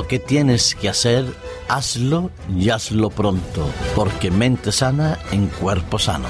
[0.00, 1.26] Lo que tienes que hacer,
[1.68, 6.28] hazlo y hazlo pronto, porque mente sana en cuerpo sano.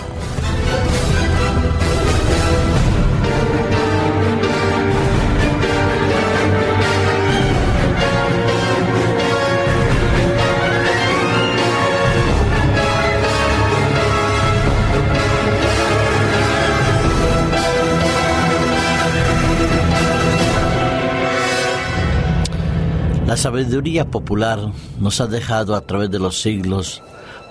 [23.31, 24.59] La sabiduría popular
[24.99, 27.01] nos ha dejado a través de los siglos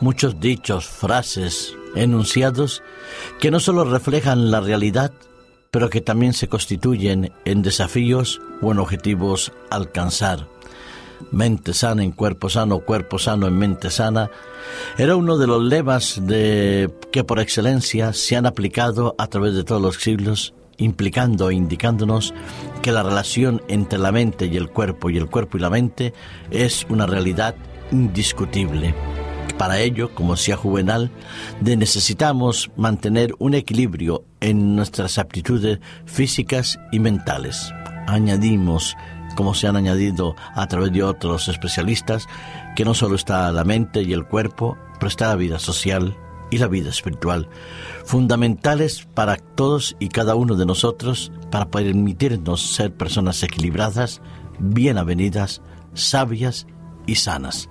[0.02, 2.84] muchos dichos, frases, enunciados
[3.40, 5.14] que no solo reflejan la realidad,
[5.72, 10.50] pero que también se constituyen en desafíos o en objetivos a alcanzar.
[11.32, 14.30] Mente sana en cuerpo sano, cuerpo sano en mente sana,
[14.98, 19.64] era uno de los lemas de, que por excelencia se han aplicado a través de
[19.64, 22.34] todos los siglos implicando e indicándonos
[22.82, 26.14] que la relación entre la mente y el cuerpo y el cuerpo y la mente
[26.50, 27.56] es una realidad
[27.92, 28.96] indiscutible.
[29.58, 31.12] Para ello, como decía Juvenal,
[31.62, 37.74] necesitamos mantener un equilibrio en nuestras aptitudes físicas y mentales.
[38.08, 38.96] Añadimos,
[39.36, 42.28] como se han añadido a través de otros especialistas,
[42.76, 46.16] que no solo está la mente y el cuerpo, pero está la vida social,
[46.52, 47.48] y la vida espiritual,
[48.06, 54.22] fundamentales para todos y cada uno de nosotros para permitirnos ser personas equilibradas,
[54.60, 55.62] bien avenidas,
[55.94, 56.68] sabias
[57.06, 57.70] y sanas.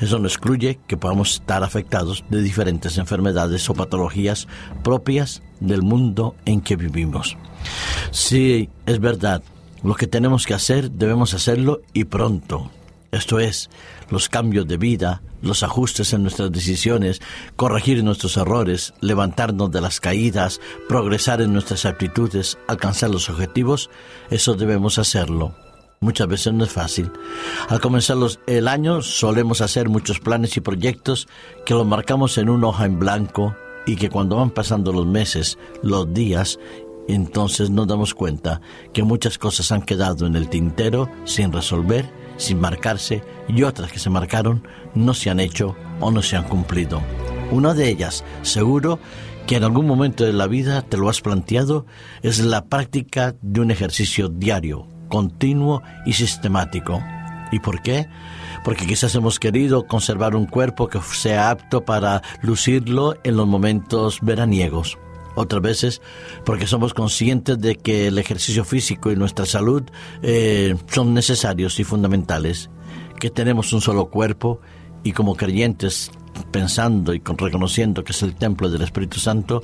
[0.00, 4.48] Eso no excluye que podamos estar afectados de diferentes enfermedades o patologías
[4.82, 7.36] propias del mundo en que vivimos.
[8.10, 9.42] Sí, es verdad,
[9.82, 12.70] lo que tenemos que hacer debemos hacerlo y pronto.
[13.12, 13.70] Esto es,
[14.08, 17.20] los cambios de vida, los ajustes en nuestras decisiones,
[17.56, 23.90] corregir nuestros errores, levantarnos de las caídas, progresar en nuestras aptitudes, alcanzar los objetivos,
[24.30, 25.56] eso debemos hacerlo.
[26.00, 27.10] Muchas veces no es fácil.
[27.68, 28.16] Al comenzar
[28.46, 31.28] el año solemos hacer muchos planes y proyectos
[31.66, 33.54] que los marcamos en una hoja en blanco
[33.86, 36.58] y que cuando van pasando los meses, los días,
[37.08, 38.60] entonces nos damos cuenta
[38.92, 43.98] que muchas cosas han quedado en el tintero sin resolver sin marcarse y otras que
[43.98, 47.00] se marcaron no se han hecho o no se han cumplido.
[47.50, 48.98] Una de ellas, seguro
[49.46, 51.86] que en algún momento de la vida te lo has planteado,
[52.22, 57.02] es la práctica de un ejercicio diario, continuo y sistemático.
[57.52, 58.08] ¿Y por qué?
[58.64, 64.18] Porque quizás hemos querido conservar un cuerpo que sea apto para lucirlo en los momentos
[64.22, 64.98] veraniegos
[65.40, 66.02] otras veces
[66.44, 69.82] porque somos conscientes de que el ejercicio físico y nuestra salud
[70.22, 72.70] eh, son necesarios y fundamentales,
[73.18, 74.60] que tenemos un solo cuerpo
[75.02, 76.10] y como creyentes,
[76.50, 79.62] pensando y reconociendo que es el templo del Espíritu Santo,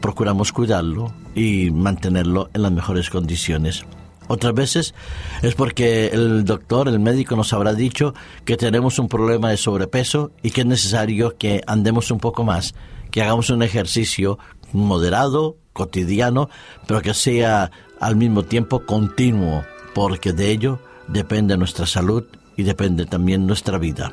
[0.00, 3.84] procuramos cuidarlo y mantenerlo en las mejores condiciones.
[4.28, 4.94] Otras veces
[5.42, 8.14] es porque el doctor, el médico nos habrá dicho
[8.44, 12.74] que tenemos un problema de sobrepeso y que es necesario que andemos un poco más,
[13.10, 14.38] que hagamos un ejercicio
[14.76, 16.48] moderado, cotidiano,
[16.86, 17.70] pero que sea
[18.00, 19.64] al mismo tiempo continuo,
[19.94, 20.78] porque de ello
[21.08, 22.24] depende nuestra salud
[22.56, 24.12] y depende también nuestra vida.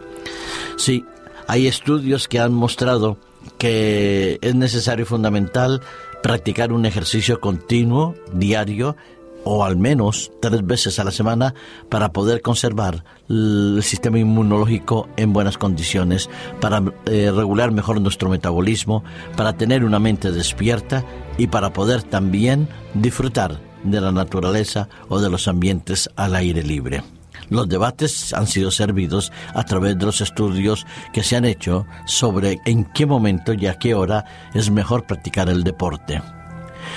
[0.77, 1.05] Sí,
[1.47, 3.17] hay estudios que han mostrado
[3.57, 5.81] que es necesario y fundamental
[6.21, 8.95] practicar un ejercicio continuo, diario,
[9.43, 11.53] o al menos tres veces a la semana
[11.89, 16.29] para poder conservar el sistema inmunológico en buenas condiciones,
[16.61, 19.03] para eh, regular mejor nuestro metabolismo,
[19.35, 21.03] para tener una mente despierta
[21.37, 27.03] y para poder también disfrutar de la naturaleza o de los ambientes al aire libre.
[27.49, 32.59] Los debates han sido servidos a través de los estudios que se han hecho sobre
[32.65, 36.21] en qué momento y a qué hora es mejor practicar el deporte.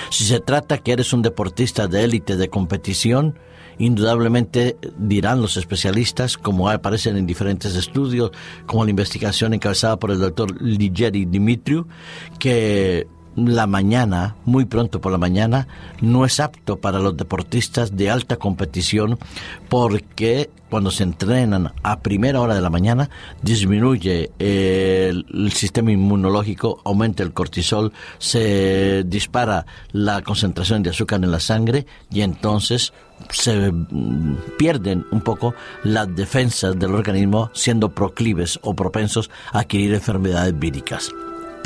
[0.09, 3.37] Si se trata que eres un deportista de élite de competición,
[3.77, 8.31] indudablemente dirán los especialistas, como aparecen en diferentes estudios,
[8.65, 11.85] como la investigación encabezada por el doctor Ligeri Dimitriou,
[12.39, 15.67] que la mañana, muy pronto por la mañana,
[16.01, 19.19] no es apto para los deportistas de alta competición
[19.69, 23.09] porque cuando se entrenan a primera hora de la mañana
[23.41, 31.39] disminuye el, sistema inmunológico, aumenta el cortisol, se dispara la concentración de azúcar en la
[31.39, 32.91] sangre y entonces
[33.29, 35.53] se mm, pierden un poco
[35.83, 41.11] las defensas del organismo siendo proclives o propensos a adquirir enfermedades víricas.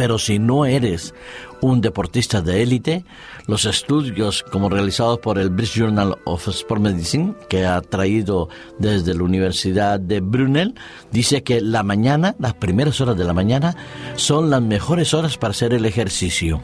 [0.02, 1.14] Pero si no eres
[1.62, 3.06] un deportista de élite,
[3.46, 8.50] los estudios como realizados por el British Journal of Sport Medicine, que ha traído
[8.80, 10.74] desde la Universidad de Brunel,
[11.12, 13.76] dice que la mañana, las primeras horas de la mañana,
[14.16, 16.64] son las mejores horas para hacer el ejercicio.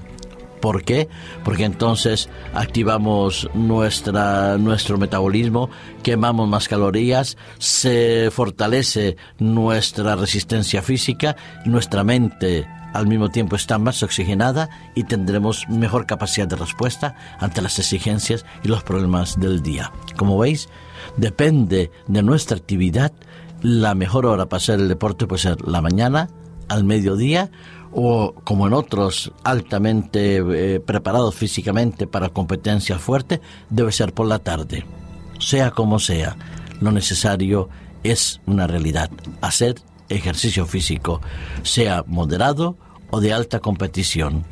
[0.59, 1.07] ¿Por qué?
[1.43, 5.69] Porque entonces activamos nuestra, nuestro metabolismo,
[6.01, 11.35] quemamos más calorías, se fortalece nuestra resistencia física,
[11.65, 12.65] nuestra mente
[12.97, 18.43] al mismo tiempo está más oxigenada y tendremos mejor capacidad de respuesta ante las exigencias
[18.63, 19.91] y los problemas del día.
[20.15, 20.67] Como veis,
[21.15, 23.11] depende de nuestra actividad,
[23.61, 26.29] la mejor hora para hacer el deporte puede ser la mañana,
[26.69, 27.51] al mediodía
[27.91, 34.39] o como en otros altamente eh, preparados físicamente para competencia fuerte, debe ser por la
[34.39, 34.85] tarde.
[35.37, 36.35] Sea como sea,
[36.81, 37.69] lo necesario
[38.03, 39.11] es una realidad,
[39.41, 39.75] hacer
[40.09, 41.21] ejercicio físico,
[41.61, 42.75] sea moderado
[43.09, 44.45] o de alta competición.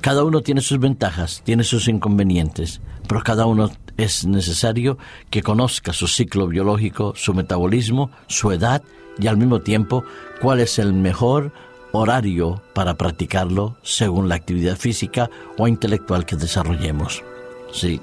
[0.00, 4.98] Cada uno tiene sus ventajas, tiene sus inconvenientes, pero cada uno es necesario
[5.30, 8.82] que conozca su ciclo biológico, su metabolismo, su edad
[9.18, 10.04] y al mismo tiempo
[10.40, 11.52] cuál es el mejor
[11.92, 17.22] horario para practicarlo según la actividad física o intelectual que desarrollemos.
[17.72, 18.00] Sí,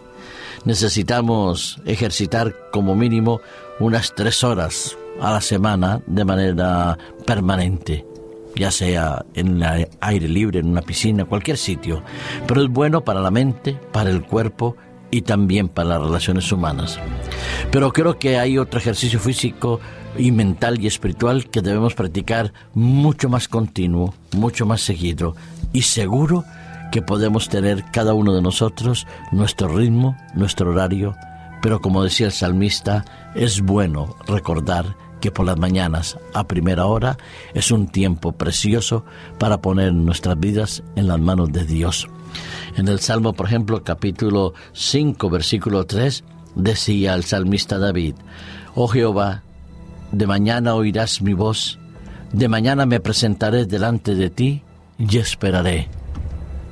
[0.65, 3.41] necesitamos ejercitar como mínimo
[3.79, 8.05] unas tres horas a la semana de manera permanente,
[8.59, 12.03] ya sea en el aire libre, en una piscina, cualquier sitio,
[12.45, 14.75] pero es bueno para la mente, para el cuerpo
[15.09, 16.99] y también para las relaciones humanas.
[17.71, 19.79] Pero creo que hay otro ejercicio físico
[20.17, 25.35] y mental y espiritual que debemos practicar mucho más continuo, mucho más seguido
[25.71, 26.43] y seguro
[26.91, 31.15] que podemos tener cada uno de nosotros nuestro ritmo, nuestro horario,
[31.61, 37.17] pero como decía el salmista, es bueno recordar que por las mañanas a primera hora
[37.53, 39.05] es un tiempo precioso
[39.37, 42.07] para poner nuestras vidas en las manos de Dios.
[42.75, 46.23] En el Salmo, por ejemplo, capítulo 5, versículo 3,
[46.55, 48.15] decía el salmista David,
[48.75, 49.43] Oh Jehová,
[50.11, 51.79] de mañana oirás mi voz,
[52.31, 54.63] de mañana me presentaré delante de ti
[54.97, 55.98] y esperaré.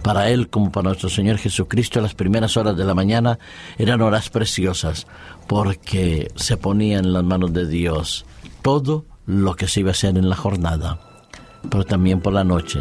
[0.07, 3.39] Para Él, como para nuestro Señor Jesucristo, las primeras horas de la mañana
[3.77, 5.05] eran horas preciosas,
[5.47, 8.25] porque se ponía en las manos de Dios
[8.61, 10.97] todo lo que se iba a hacer en la jornada,
[11.69, 12.79] pero también por la noche.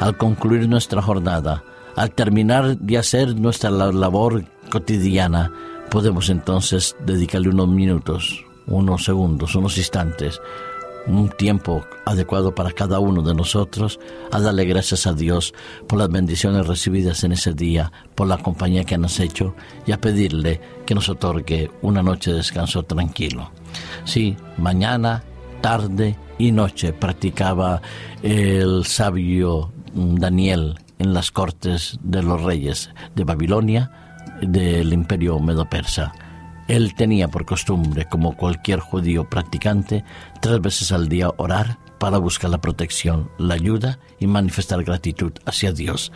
[0.00, 1.62] Al concluir nuestra jornada,
[1.96, 5.52] al terminar de hacer nuestra labor cotidiana,
[5.90, 10.40] podemos entonces dedicarle unos minutos, unos segundos, unos instantes,
[11.06, 13.98] un tiempo adecuado para cada uno de nosotros
[14.32, 15.54] a darle gracias a Dios
[15.86, 19.54] por las bendiciones recibidas en ese día, por la compañía que nos ha hecho
[19.86, 23.50] y a pedirle que nos otorgue una noche de descanso tranquilo.
[24.04, 25.22] Sí, mañana,
[25.60, 27.80] tarde y noche practicaba
[28.22, 33.90] el sabio Daniel en las cortes de los reyes de Babilonia
[34.40, 36.12] del imperio medo-persa
[36.68, 40.04] él tenía por costumbre, como cualquier judío practicante,
[40.40, 45.72] tres veces al día orar para buscar la protección, la ayuda y manifestar gratitud hacia
[45.72, 46.12] Dios.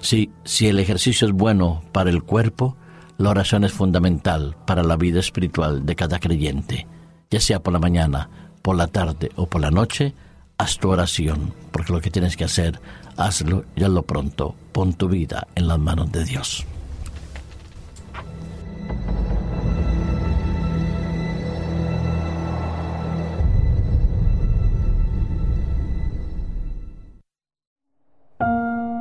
[0.00, 2.76] Si, si el ejercicio es bueno para el cuerpo,
[3.16, 6.86] la oración es fundamental para la vida espiritual de cada creyente.
[7.30, 8.28] Ya sea por la mañana,
[8.62, 10.14] por la tarde o por la noche,
[10.58, 12.80] haz tu oración, porque lo que tienes que hacer,
[13.16, 14.54] hazlo y hazlo pronto.
[14.72, 16.66] Pon tu vida en las manos de Dios.